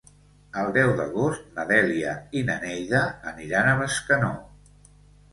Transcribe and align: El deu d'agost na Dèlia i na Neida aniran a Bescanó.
El 0.59 0.69
deu 0.75 0.93
d'agost 0.99 1.43
na 1.57 1.65
Dèlia 1.71 2.13
i 2.41 2.41
na 2.47 2.55
Neida 2.63 3.01
aniran 3.33 3.69
a 3.69 3.75
Bescanó. 3.83 4.31